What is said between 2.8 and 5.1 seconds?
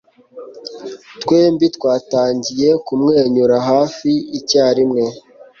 kumwenyura hafi icyarimwe